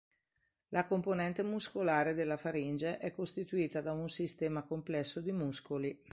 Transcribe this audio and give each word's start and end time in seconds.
La 0.69 0.83
componente 0.87 1.43
muscolare 1.43 2.15
della 2.15 2.35
faringe 2.35 2.97
è 2.97 3.11
costituita 3.13 3.81
da 3.81 3.91
un 3.93 4.09
sistema 4.09 4.63
complesso 4.63 5.21
di 5.21 5.31
muscoli. 5.31 5.95